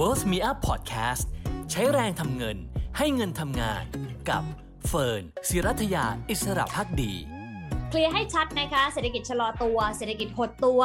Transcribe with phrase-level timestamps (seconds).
[0.00, 1.24] Worth Me Up Podcast
[1.70, 2.56] ใช้แรงทำเงิน
[2.98, 3.84] ให้เงินทำงาน
[4.28, 4.42] กับ
[4.86, 7.12] เฟิร์นศิรัทยาอิสระพักดี
[7.88, 10.82] เคลียร์ให้ชัดนะคะ เศรษฐกิจชะลอตัว เศรษฐกิจหดตัว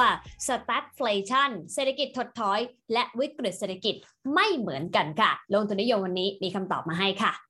[0.48, 2.60] stagflation เศรษฐกิจถดถอย
[2.94, 3.96] และวิกฤตเศรษฐกิจ
[4.34, 7.45] ไม่เหมือนกันค่ะ ลงทุนนิยมวันนี้มีคำตอบมาให้ค่ะ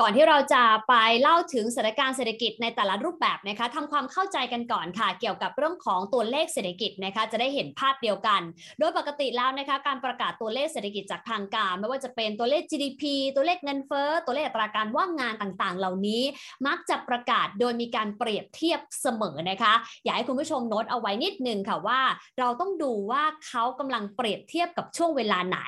[0.00, 8.40] ก่อนที่เราจะไปเล่าถึงสถานการณ์เศรษฐกิจในแต่ละรูปแบบนะคะทำความเข้าใจกันก่อนค่ะ เกี่ยวกับเรื่องของตัวเลขเศรษฐกิจนะคะ จะได้เห็นภาพเดียวกัน
[8.78, 13.02] โดยปกติแล้วนะคะ การประกาศตัวเลขเศรษฐกิจจากทางการ ไม่ว่าจะเป็นตัวเลข GDP
[13.36, 16.22] ตัวเลขเงินเฟ้อตัวเลขอัตราการว่างงานต่างๆ เหล่านี้
[16.66, 19.74] มักจะประกาศโดยมีการเปรียบเทียบเสมอนะคะ
[20.04, 22.00] อยากให้คุณผู้ชมโน้ตเอาไว้นิดนึงค่ะว่า
[22.38, 25.58] เราต้องดูว่าเขากำลังเปรียบเทียบกับช่วงเวลาไหน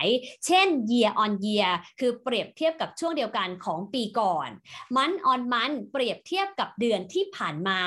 [0.46, 1.70] เช่น year on year
[2.00, 4.48] คือเปรียบเทียบกับช่วงเดียวกันของปีก่อน
[4.96, 7.80] มันออนมันเปรียบเทียบกับเดือนที่ผ่านมา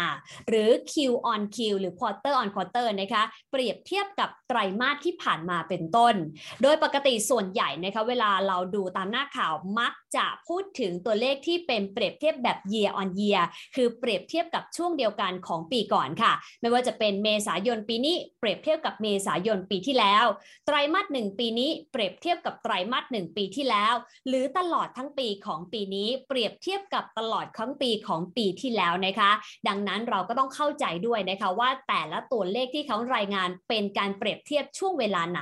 [0.47, 0.93] หรือ Q
[1.33, 6.15] on Q หรือ quarter on quarter นะคะเปรียบเทียบกับไตรมาสที่ผ่านมาเป็นต้น
[6.61, 13.43] โดยปกติส่วนใหญ่นะคะเวลาเราดูตามหน้าข่าวมักจะพูดถึงตัวเลขที่เป็นเปรียบเทียบแบบ year on year
[13.75, 20.25] คือเปรียบเทียบกับช่วงเดียวกันของปีก่อนค่ะ ไม่ว่าจะเป็นเมษายนปีนี้เปรียบเทียบกับเมษายนปีที่แล้ว
[20.65, 23.93] ไตรมาสหนึ่งปีนี้เปรียบเทียบกับไตรมาสหนึ่งปีที่แล้ว
[24.27, 29.31] หรือตลอดทั้งปีของปีนี้เปรียบเทียบกับตลอดทั้งปีของปีที่แล้วนะคะ
[29.67, 35.41] ดังนั้นเราก็ต้องเข้าใจด้วยนะคะว่าแต่ละตัวเลขที่เขารายงานเป็นการเปรียบเทียบช่วงเวลาไหน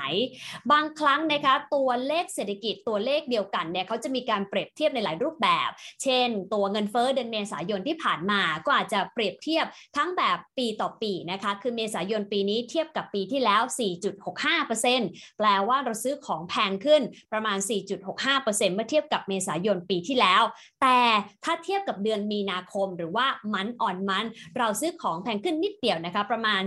[0.71, 5.69] บางครั้งนะคะตัวเลขเศรษฐกิจตัวเลขเดียวกันเนี่ยเขาจะมีการเปรียบเทียบในหลายรูปแบบ
[6.03, 9.65] เช่น ตัวเงินเฟ้อเดือนเมษายนที่ผ่านมา ก็อาจจะเปรียบเทียบ
[9.97, 13.61] ทั้งแบบปีต่อปีนะคะ คือเมษายนปีนี้เทียบกับปีที่แล้ว
[14.49, 17.01] 4.65%แปลว่าเราซื้อของแพงขึ้น
[17.33, 17.57] ประมาณ
[18.15, 20.43] 4.65%เมื่อเทียบกับเมษายนปีที่แล้ว
[20.81, 20.99] แต่
[21.43, 24.25] ถ้าเทียบกับเดือนมีนาคมหรือว่ามันอ่อนมัน
[24.57, 26.61] เราซื้อของแพงขึ้นนิดเดียวนะคะ ประมาณ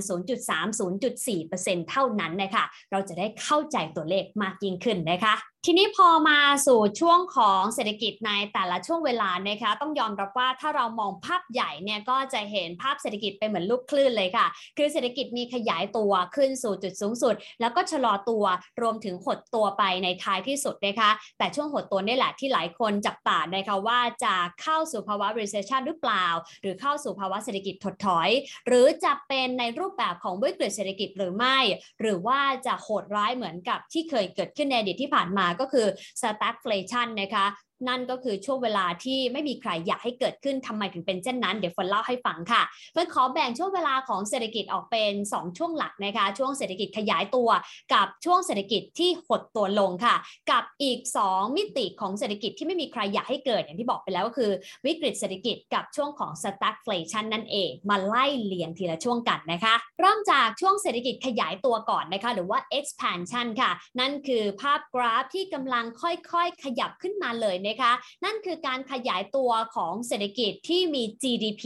[0.79, 5.35] 0.3-0.4%เท่านั้นนะคะ เราจะได้เข้าใจตัวเลขมากยิ่งขึ้นนะคะ
[5.67, 14.47] ทีนี้พอมาสู่ช่วงของเศรษฐกิจในแต่ละช่วงเวลานะคะต้องยอมรับว่าถ้าเรามองภาพใหญ่เนี่ยก็จะเห็นภาพเศรษฐกิจเป็นเหมือนลูกคลื่นเลยค่ะ
[14.79, 18.45] คือเศรษฐกิจมีขยายตัวขึ้นสู่จุดสูงสุด แล้วก็ชะลอตัว
[18.83, 26.27] รวมถึงหดตัวไปในท้ายที่สุดนะคะแต่ช่วงหดตัวนี่แหละที่หลายคนจับตานะคะว่าจะเข้าสู่ภาวะ recession หรือเปล่า
[26.63, 28.29] หรือเข้าสู่ภาวะเศรษฐกิจถดถอย
[28.67, 31.59] หรือจะเป็นในรูปแบบของวิกฤตเศรษฐกิจหรือไม่
[32.01, 35.87] หรือว่าจะโหดร้ายเหมือนกับที่เคยเกิดขึ้นในอดีตที่ผ่านมาก็คือ
[36.21, 37.47] stagflation นะคะ
[37.89, 47.49] นั่นก็คือช่วงเวลาที่ไม่มีใครอยากให้เกิดขึ้นทำไมถึงเป็นเช่นนั้น เดี๋ยวฝนเล่าให้ฟังค่ะเฟิร์นขอแบ่งช่วงเวลาของเศรษฐกิจออกเป็น 2 ช่วงหลักนะคะช่วงเศรษฐกิจขยายตัว
[47.95, 50.15] กับช่วงเศรษฐกิจที่หดตัวลงค่ะ
[50.51, 54.51] กับอีก 2 มิติของเศรษฐกิจที่ไม่มีใครอยากให้เกิดอย่างที่บอกไปแล้วก็คือ
[54.87, 63.71] วิกฤตเศรษฐกิจกับช่วงของ stagflation นั่นเองมาไล่เลียงทีละช่วงกันนะคะเริ่มจากช่วงเศรษฐกิจขยายตัวก่อนนะคะหรือว่า expansion ค่ะ
[64.01, 67.93] นั่นคือภาพกราฟที่กำลังค่อยๆ ขยับขึ้นมาเลยในะคะ
[68.25, 71.65] นั่นคือการขยายตัวของเศรษฐกิจที่มี GDP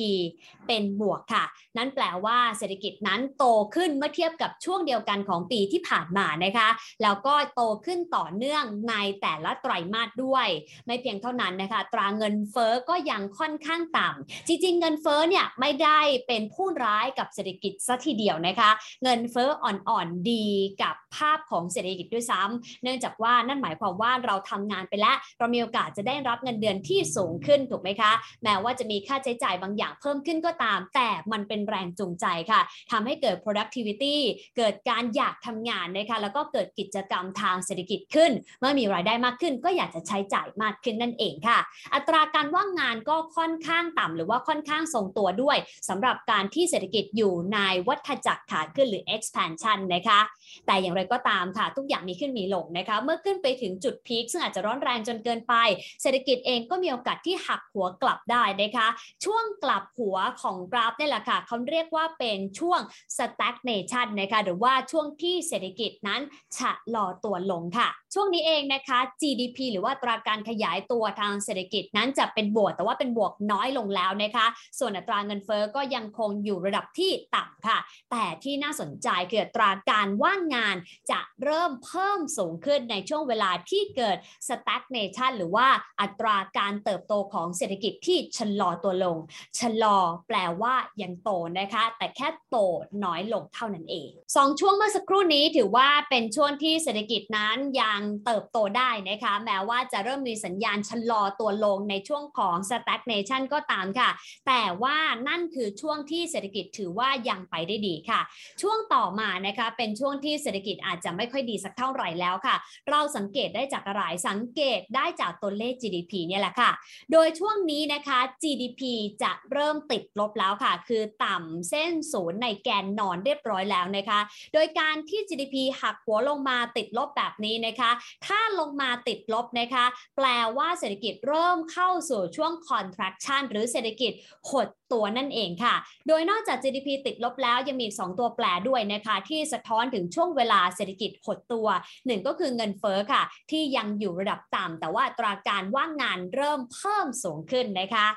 [0.66, 1.44] เป็นบวกค่ะ
[1.76, 3.44] นั่นแปลว่าเศรษฐกิจนั้นโต
[3.74, 6.68] ขึ้นเมื่อเทียบกับช่วงเดียวกันของปีที่ผ่านมานะคะ
[7.02, 10.46] แล้วก็โตขึ้นต่อเนื่องในแต่ละไตรมาสด้วย
[10.86, 18.70] ไม่เพียงเท่านั้นนะคะ ตราเงินเฟอ้อก็ยังค่อนข้างต่ำจริง ๆ เงินเฟอ้อเนี่ยไม่ได้เป็นผู้ร้ายกับเศรษฐกิจซะทีเดียวนะคะ
[19.02, 20.46] เงินเฟอ้ออ่อนๆดี
[20.82, 28.12] กับภาพของเศรษฐกิจด้วยซ้ำเนื่องจากว่านั่นหมายความว่าเราทำงานไปแล้ว เรามีโอกาสจะได้รับเงินเดือนที่สูงขึ้นถูกไหมคะ
[28.44, 32.60] แม้ว่าจะมีค่าใช้จ่ายบางอย่างเพิ่มขึ้นก็ตาม แต่มันเป็นแรงจูงใจค่ะ
[32.90, 34.16] ทำให้เกิด productivity
[34.56, 41.58] เกิดการอยากทำงานนะคะแล้วก็เกิดกิจกรรมทางเศรษฐกิจขึ้น เมื่อมีรายได้มากขึ้น ก็อยากจะใช้จ่ายมากขึ้นนั่นเองค่ะ
[41.94, 45.56] อัตราการว่างงานก็ค่อนข้างต่ำหรือว่าค่อนข้างทรงตัวด้วย
[45.88, 50.20] สำหรับการที่เศรษฐกิจอยู่ในวัฏจักรขาขึ้นหรือ expansion นะคะ
[50.66, 55.54] แต่อย่างไรก็ตามค่ะ ทุกอย่างมีขึ้นมีลงนะคะ เมื่อขึ้นไปถึงจุดพีคซึ่งอาจจะร้อนแรงจนเกินไป
[56.02, 58.88] เศรษฐกิจเองก็มีโอกาสที่หักหัวกลับได้นะคะ
[59.24, 62.80] ช่วงกลับหัวของกราฟนี่แหละค่ะเขาเรียกว่าเป็นช่วง
[63.18, 66.20] stagnation นะคะหรือว่าช่วงที่เศรษฐกิจนั้น
[66.56, 74.46] ชะลอตัวลงค่ะ ช่วงนี้เองนะคะ GDP หรือว่าตราการขยายตัวทางเศรษฐกิจนั้นจะเป็นบวกแต่ว่าเป็นบวกน้อยลงแล้วนะคะ
[74.78, 77.78] ส่วนอัตราเงินเฟอ้อก็ยังคงอยู่ระดับที่ต่ำค่ะ
[78.10, 80.76] แต่ที่น่าสนใจคืออัตราการว่างงาน
[81.10, 84.16] จะเริ่มเพิ่มสูงขึ้นในช่วงเวลาที่เกิด
[84.48, 85.66] stagnation หรือว่า
[86.00, 89.18] อัตราการเติบโตของเศรษฐกิจที่ชะลอตัวลง
[89.58, 89.96] ชะลอ
[90.28, 92.56] แปลว่ายังโตนะคะ แต่แค่โต
[93.04, 104.10] น้อยลงเท่านั้นเองสองช่วงเมื่อสักครู่นี้ถือว่าเป็นช่วงที่เศรษฐกิจนั้นยังเติบโตได้นะคะ แม้ว่าจะเริ่มมีสัญญาณชะลอตัวลงในช่วงของ stagnation ก็ตามค่ะ
[104.46, 104.96] แต่ว่า
[105.28, 108.20] นั่นคือช่วงที่เศรษฐกิจถือว่ายังไปได้ดีค่ะ
[108.62, 112.56] ช่วงต่อมานะคะเป็นช่วงที่เศรษฐกิจอาจจะไม่ค่อยดีสักเท่าไหร่แล้วค่ะ
[112.90, 116.70] เราสังเกตได้จากอะไรสังเกตได้จากตัวเลข GDP เนี่ยแหละค่ะ
[117.12, 118.82] โดยช่วงนี้นะคะ GDP
[119.22, 124.20] จะเริ่มติดลบแล้วค่ะ คือต่ำเส้นศูนย์ในแกนนอนเรียบร้อยแล้วนะคะ
[124.54, 127.90] โดยการที่ GDP หักหัวลงมาติดลบแบบนี้นะคะ
[128.26, 129.84] ถ้าลงมาติดลบนะคะ
[130.16, 134.12] แปลว่าเศรษฐกิจเริ่มเข้าสู่ช่วง contraction หรือเศรษฐกิจ
[134.50, 135.74] หด ตัวนั่นเองค่ะ
[136.08, 141.66] โดยนอกจาก GDP ติดลบแล้วยังมี2ตัวแปรด้วยนะคะ ที่สะท้อนถึงช่วงเวลาเศรษฐกิจหดตัว
[142.06, 148.08] หนึ่งก็คือเงินเฟ้อค่ะ ที่ยังอยู่ระดับต่ำแต่ว่าตราการว่างงานเริ่มเพิ่มสูงขึ้นนะคะ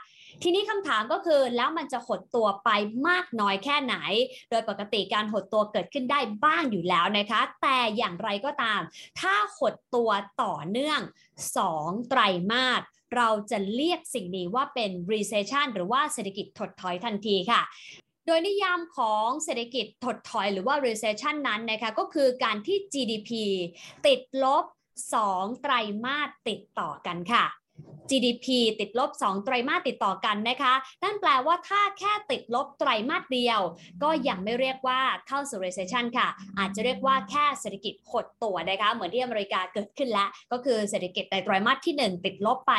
[0.44, 2.70] ทีนี้คำถามก็คือแล้วมันจะหดตัวไป
[3.08, 3.96] มากน้อยแค่ไหน
[4.50, 8.82] โดยปกติการหดตัวเกิดขึ้นได้บ้างอยู่แล้วนะคะ แต่อย่างไรก็ตาม
[9.20, 10.10] ถ้าหดตัว
[10.44, 11.00] ต่อเนื่อง
[11.56, 12.22] 2 ไตร
[12.52, 12.82] มาส
[13.16, 17.62] เราจะเรียกสิ่งนี้ว่าเป็น recession หรือว่าเศรษฐกิจถดถอยทันทีค่ะ
[18.26, 23.32] โดยนิยามของเศรษฐกิจถดถอยหรือว่า recession นั้นนะคะก็คือการที่ GDP
[24.08, 24.66] ติดลบ
[25.14, 25.74] 2 ไตร
[26.04, 27.46] มาสติดต่อกันค่ะ
[28.12, 28.48] GDP
[28.80, 33.60] ติดลบ 2 ไตรมาสติดต่อกันนะคะ นั่นแปลว่าถ้าแค่ติดลบไตรมาสเดียว
[34.04, 36.28] ก็ยังไม่เรียกว่าเข้าสู่ recession ค่ะ
[36.60, 42.74] อาจจะเรียกว่าแค่เศรษฐกิจหดตัวนะคะ เหมือนที่อเมริกาเกิดขึ้นแล้ว ก็คือเศรษฐกิจในไตรมาสที่ 1 ติดลบไป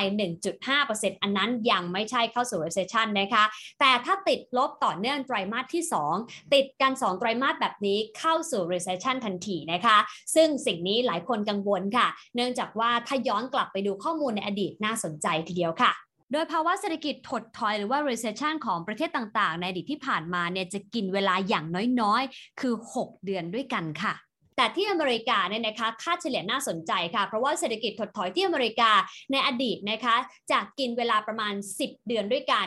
[0.58, 3.44] 1.5%อันนั้นยังไม่ใช่เข้าสู่ recession นะคะ
[3.80, 5.82] แต่ถ้าติดลบต่อเนื่องไตรมาสที่
[6.18, 9.96] 2 ติดกัน 2 ไตรมาสแบบนี้เข้าสู่ recession ทันทีนะคะ
[10.34, 15.93] ซึ่งสิ่งนี้หลายคนกังวลค่ะ เนื่องจากว่าถ้าย้อนกลับไปดูข้อมูลในอดีตน่าสนใจทีเดียวค่ะ
[16.32, 21.67] โดยภาวะเศรษฐกิจถดถอยหรือว่า recession ของประเทศต่างๆ ในอดีตที่ผ่านมาเนี่ยจะกินเวลาอย่าง
[22.00, 24.14] น้อยๆ คือ 6 เดือนด้วยกันค่ะ
[24.56, 28.90] แต่ที่อเมริกาเนี่ยนะคะค่าเฉลี่ยน่าสนใจค่ะ เพราะว่าเศรษฐกิจถดถอยที่อเมริกา
[29.32, 30.17] ในอดีตนะคะ
[30.50, 32.67] จะกินเวลาประมาณ 10 เดือนด้วยกัน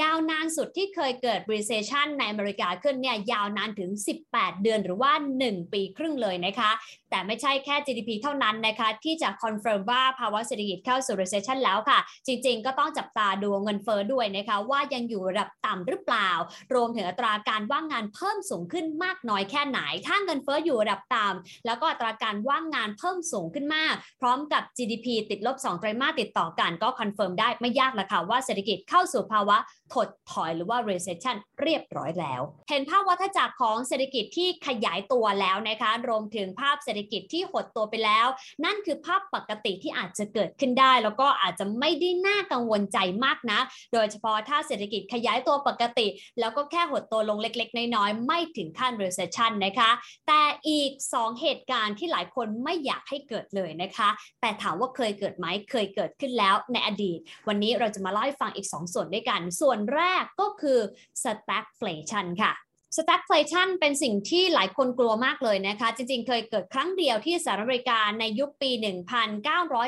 [0.00, 3.90] ยาวนานสุดที่เคยเกิด recession ในอเมริกาขึ้นเนี่ยยาวนานถึง
[4.26, 5.12] 18 เดือนหรือว่า
[5.44, 6.70] 1 ปีครึ่งเลยนะคะ
[7.10, 16.30] แต่ไม่ใช่แค่ GDP เท่านั้นนะคะที่จะ confirm ว่าภาวะเศรษฐกิจเข้าสู่ recession แล้วค่ะ จริงๆ ก็ต้องจับตาดูเงินเฟ้อด้วยนะคะว่ายังอยู่ระดับต่ำหรือเปล่า
[16.74, 29.56] รวมถึงอัตราการว่างงานเพิ่มสูงขึ้นมากน้อยแค่ไหน ถ้าเงินเฟ้ออยู่ระดับต่ำแล้วก็อัตราการว่างงานเพิ่มสูงขึ้นมาก พร้อมกับ GDP ติดลบ2ไตรมาสติดต่อกันก็ confirm ได้ไม่ยากละค่ะว่าเศรษฐกิจเข้าสู่ภาวะ
[29.94, 32.40] ถดถอยหรือว่า recession เรียบร้อยแล้ว
[32.70, 38.26] เห็นภาพวัฏจักรของเศรษฐกิจที่ขยายตัวแล้วนะคะรวมถึงภาพเศรษฐกิจที่หดตัวไปแล้ว
[38.64, 43.60] นั่นคือภาพปกติที่อาจจะเกิดขึ้นได้ แล้วก็อาจจะไม่ได้น่ากังวลใจมากนะ
[43.92, 46.06] โดยเฉพาะถ้าเศรษฐกิจขยายตัวปกติ
[46.40, 49.90] แล้วก็แค่หดตัวลงเล็ก ๆ น้อยๆ ไม่ถึงขั้น recession นะคะ
[50.28, 54.08] แต่อีก 2 เหตุการณ์ที่หลายคนไม่อยากให้เกิดเลยนะคะ
[54.40, 60.78] แต่ถามว่าเคยเกิดไหมเคยเกิดขึ้นแล้วในอดีต วันนี้เราจะมาเล่าให้ฟังอีก 2 ส่วนด้วยกันส่วนแรกก็คือ
[61.22, 62.52] stagflation ค่ะ
[62.96, 68.70] stagflation เป็นสิ่งที่หลายคนกลัวมากเลยนะคะ จริงๆ เคยเกิดครั้งเดียวที่สหรัฐอเมริกาในยุคปี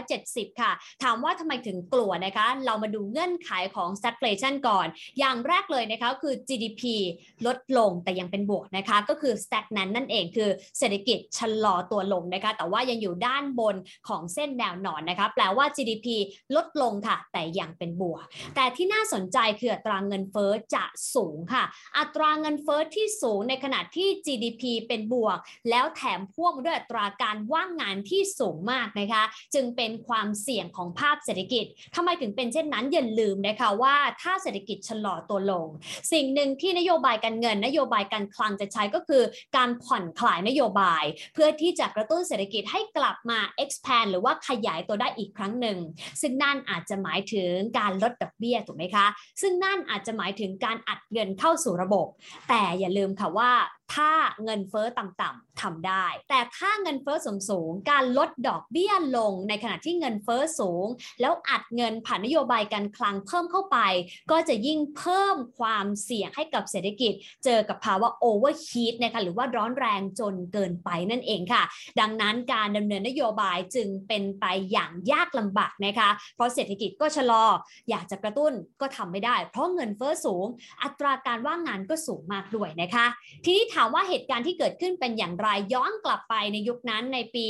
[0.07, 0.73] 1970 ค่ะ
[1.03, 4.87] ถามว่าทำไมถึงกลัวนะคะ เรามาดูเงื่อนไขของ stagflation ก่อน
[5.19, 6.83] อย่างแรกเลยนะคะคือ GDP
[7.47, 13.77] ลดลงแต่ยังเป็นบวกนะคะ ก็คือ stagnant นั่นเองคือเศรษฐกิจชะลอตัวลงนะคะ แต่ว่ายังอยู่ด้านบน
[14.09, 16.07] ของเส้นแนวนอนนะคะ แปลว่า GDP
[16.57, 18.25] ลดลงค่ะ แต่ยังเป็นบวก
[18.57, 20.85] แต่ที่น่าสนใจคืออัตราเงินเฟ้อจะ
[21.15, 21.65] สูงค่ะ
[21.99, 25.39] อัตราเงินเฟ้อที่สูงในขณะที่ GDP เป็นบวก
[25.71, 35.69] แล้วแถมพ่วงด้วยอัตราการว่างงานที่สูงมากนะคะ จึงเป็นความเสี่ยงของภาพเศรษฐกิจทำไมถึงเป็นเช่นนั้นอย่าลืมนะคะว่าถ้าเศรษฐกิจชะลอตัวลง
[36.13, 39.23] สิ่งหนึ่งที่นโยบายการเงิน นโยบายการคลังจะใช้ก็คือ
[39.57, 45.79] การผ่อนคลายนโยบาย เพื่อที่จะกระตุ้นเศรษฐกิจให้กลับมา expand หรือว่าขยายตัวได้อีกครั้งหนึ่ง
[46.21, 49.07] ซึ่งนั่นอาจจะหมายถึงการลดดอกเบี้ยถูกไหมคะ
[49.41, 52.07] ซึ่งนั่นอาจจะหมายถึงการอัดเงินเข้าสู่ระบบ
[52.49, 53.51] แต่อย่าลืมค่ะว่า
[53.95, 54.13] ถ้า
[54.45, 57.17] เงินเฟ้อต่ำๆทำได้ แต่ถ้าเงินเฟ้อ
[57.51, 60.87] สูงๆการลดดอกเบี้ยลงในขณะที่เงินเฟ้อสูง
[61.21, 63.79] แล้วอัดเงินผ่านนโยบายการคลังเพิ่มเข้าไป
[64.31, 67.13] ก็จะยิ่งเพิ่มความเสี่ยงให้กับเศรษฐกิจ
[67.45, 71.63] เจอกับภาวะ overheat นะคะหรือว่าร้อนแรงจนเกินไปนั่นเองค่ะ
[72.01, 77.45] ดังนั้นการดำเนินนโยบายจึงเป็นไปอย่างยากลำบากนะคะ เพราะเศรษฐกิจก็ชะลอ
[77.91, 80.47] อยากจะกระตุ้นก็ทำไม่ได้ เพราะเงินเฟอ้อสูง
[80.83, 83.07] อัตราการว่างงานก็สูงมากด้วยนะคะ
[83.45, 87.47] ทีนี้ถามว่าเหตุการณ์ที่เกิดขึ้นเป็นอย่างไรย้อนกลับไปในยุคนั้นในปี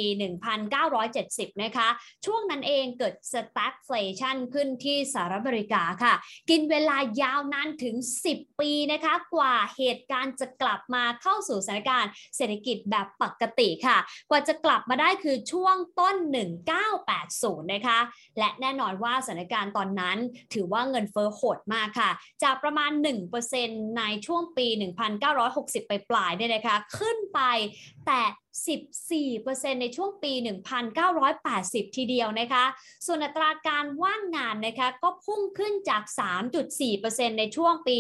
[1.01, 1.89] 1970 นะคะ
[2.25, 6.15] ช่วงนั้นเองเกิด stagflation ขึ้นที่สหรัฐอเมริกาค่ะ
[6.51, 7.97] กินเวลายาวนานถึง
[8.29, 13.99] 10 ปีนะคะ กว่าเหตุการณ์จะกลับมาเข้าสู่สถานการณ์เศรษฐกิจแบบปกติค่ะ
[14.31, 16.17] กว่าจะกลับมาได้คือช่วงต้น
[16.95, 17.99] 1980 นะคะ
[18.39, 20.19] และแน่นอนว่าสถานการณ์ตอนนั้น
[20.55, 22.11] ถือว่าเงินเฟ้อโหดมากค่ะ
[22.43, 22.91] จากประมาณ
[23.45, 24.67] 1%ในช่วงปี
[25.29, 27.41] 1960 ไปปลายๆเนี่ยนะคะขึ้นไป
[28.07, 28.23] แต่
[29.41, 30.33] 14%ในช่วงปี
[31.15, 32.65] 1980 ทีเดียวนะคะ
[33.07, 36.03] ส่วนอัตราการว่างงานนะคะก็พุ่งขึ้นจาก
[36.71, 37.97] 3.4%ในช่วงปี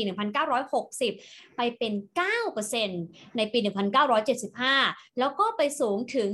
[0.76, 1.92] 1960 ไปเป็น
[2.64, 3.58] 9%ในปี
[4.38, 6.28] 1975 แล้วก็ไปสูงถึง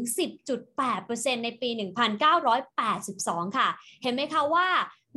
[0.69, 1.71] 10.8%ในปี
[2.49, 3.69] 1982 ค่ะ
[4.03, 4.69] เห็นไหมคะว่า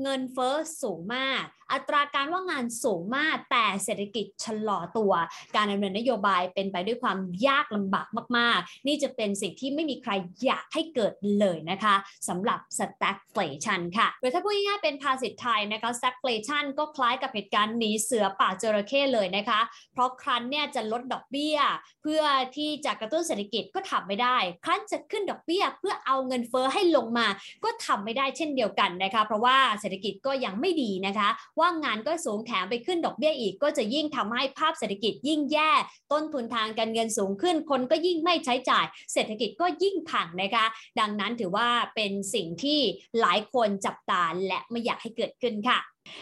[0.02, 5.14] เงินเฟ้อสูงมาก อัตราการว่างงานสูงมาก แต่เศรษฐกิจชะลอตัว
[5.56, 10.12] การดำเนินนโยบายเป็นไปด้วยความยากลำบากมาก ๆ นี่จะเป็นสิ่งที่ไม่มีใคร
[10.46, 11.96] อยากให้เกิดเลยนะคะ
[12.28, 19.60] สำหรับ stagflation ค่ะหรือถ้าพูดง่ายๆเป็นภาษิตไทยนะคะ stagflation ก็คล้ายกับเหตุการณ์หนีเสือป่าจระเข้เลยนะคะ
[19.94, 21.58] เพราะครั้นเนี่ยจะลดดอกเบี้ย
[22.04, 22.24] เพื่อ
[22.56, 27.28] ที่จะกระตุ้นเศรษฐกิจก็ทำไม่ได้ ครั้นจะขึ้นดอกเบี้ยเพื่อเอาเงินเฟ้อให้ลงมา
[27.64, 31.30] ก็ทำไม่ได้เช่นเดียวกันนะคะ เพราะว่าเศรษฐกิจก็ยังไม่ดีนะคะ
[31.62, 35.72] ว่างงานก็สูงแถมไปขึ้นดอกเบี้ยอีก ก็จะยิ่งทำให้ภาพเศรษฐกิจยิ่งแย่
[36.12, 40.66] ต้นทุนทางการเงินสูงขึ้น คนก็ยิ่งไม่ใช้จ่าย เศรษฐกิจก็ยิ่งพังนะคะ
[41.00, 42.80] ดังนั้นถือว่าเป็นสิ่งที่
[43.20, 45.80] หลายคนจับตาและไม่อยากให้เกิดขึ้นค่ะ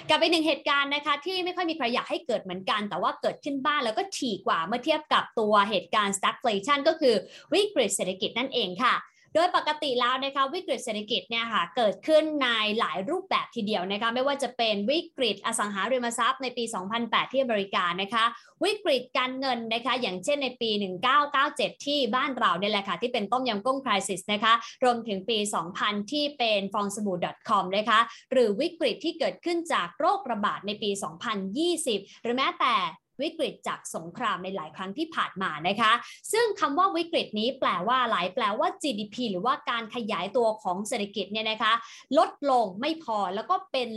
[0.10, 7.15] กับไปหนึ่งเหตุการณ์นะคะที่ไม่ค่อยมีใครอยากให้เกิดเหมือนกัน แต่ว่าเกิดขึ้นบ้างแล้วก็ถี่กว่าเมื่อเทียบกับตัวเหตุการณ์ stagflation ก็คือ
[7.53, 8.93] วิกฤตเศรษฐกิจนั่นเองค่ะ
[9.36, 12.48] โดยปกติแล้วนะคะวิกฤตเศรษฐกิจเนี่ยค่ะเกิดขึ้นใน
[12.79, 16.63] หลายรูปแบบทีเดียวนะคะไม่ว่าจะเป็นวิกฤตอสังหาริมทรัพย์ในปี
[17.00, 18.24] 2008 ที่อเมริกานะคะ
[18.63, 20.69] วิกฤตการเงินนะคะอย่างเช่นในปี
[21.27, 25.38] 1997 ที่บ้านเราเนี่ยแหละค่ะที่เป็นต้มยำกุ้งคริสิสนะคะรวมถึงปี
[25.75, 27.17] 2000 ที่เป็นฟองสบู่
[27.50, 28.00] .com นะคะ
[28.31, 30.89] หรือวิกฤตที่เกิดขึ้นจากโรคระบาดในปี
[31.57, 32.75] 2020 หรือแม้แต่
[33.21, 35.91] วิกฤตจากสงครามในหลายครั้งที่ผ่านมานะคะ
[36.31, 41.73] ซึ่งคำว่าวิกฤตนี้แปลว่าอะไรแปลว่า GDP หรือว่าการขยายตัวของเศรษฐกิจเนี่ยนะคะ
[42.17, 43.89] ลดลงไม่พอแล้วก็เป็น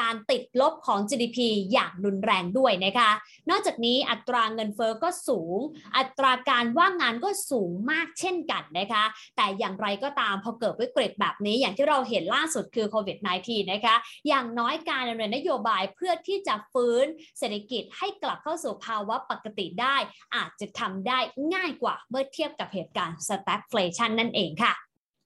[0.00, 1.38] การติดลบของ GDP
[1.72, 3.10] อย่างรุนแรงด้วยนะคะ
[3.50, 5.58] นอกจากนี้อัตราเงินเฟอ้อก็สูง
[5.96, 9.04] อัตราการว่างงานก็สูงมากเช่นกันนะคะ
[9.36, 13.94] แต่อย่างไรก็ตามพอเกิดวิกฤตแบบนี้อย่างที่เราเห็นล่าสุดคือโควิด -19 นะคะ
[14.28, 17.06] อย่างน้อยการดำเนินนโยบายเพื่อที่จะฟื้น
[17.38, 19.96] เศรษฐกิจให้กลับเข้าสู่ภาวะปกติได้
[20.36, 21.18] อาจจะทำได้
[21.54, 24.72] ง่ายกว่าเมื่อเทียบกับเหตุการณ์ stagflation นั่นเองค่ะ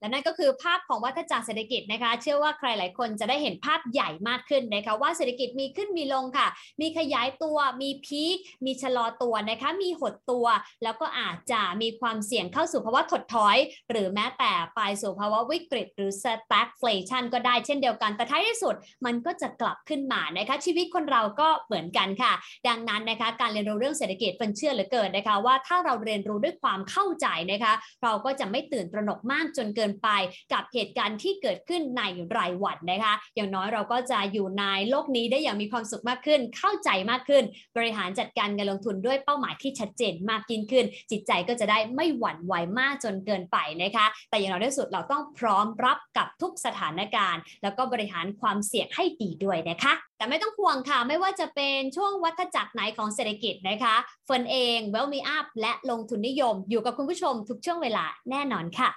[0.01, 6.47] และนั่นก็คือภาพของวัฏจักรเศรษฐกิจนะคะ เชื่อว่าใครหลายคนจะได้เห็นภาพใหญ่มากขึ้นนะคะว่าเศรษฐกิจมีขึ้นมีลงค่ะ
[6.81, 10.47] มีขยายตัว มีพีค มีชะลอตัวนะคะ มีหดตัว
[10.83, 13.57] แล้วก็อาจจะมีความเสี่ยงเข้าสู่ภาวะถดถอย
[13.91, 22.33] หรือแม้แต่ไปสู่ภาวะวิกฤต หรือ stagflation ก็ได้เช่นเดียวกัน แต่ท้ายที่สุดมันก็จะกลับขึ้นมานะคะ ชีวิตคนเราก็เหมือนกันค่ะ
[22.69, 30.09] ดังนั้นนะคะ การเรียนรู้เรื่องเศรษฐกิจเป็นเชื่อเหลือเกินนะคะ ว่าถ้าเราเรียนรู้ด้วยความเข้าใจนะคะ เราก็จะไม่ตื่นตระหนกมากจนเกินไป
[30.53, 32.03] กับเหตุการณ์ที่เกิดขึ้นใน
[32.37, 37.45] รายวันนะคะ อย่างน้อยเราก็จะอยู่ในโลกนี้ได้อย่างมีความสุขมากขึ้น เข้าใจมากขึ้น
[37.77, 53.95] บริหารจัดการเงินลงทุนด้วยเป้าหมายที่ชัดเจนมากยิ่งขึ้น จิตใจก็จะได้ไม่หวั่นไหวมากจนเกินไปนะคะ แต่อย่างน้อยที่สุดเราต้องพร้อมรับกับทุกสถานการณ์ แล้วก็บริหารความเสี่ยงให้ดีด้วยนะคะ แต่ไม่ต้องห่วงค่ะ ไม่ว่าจะเป็นช่วงวัฏจักรไหนของเศรษฐกิจนะคะ
[54.27, 58.89] เฟินเอง Well Me Up และลงทุนนิยม อยู่กับคุณผู้ชมทุกช่วงเวลาแน่นอนค่ะ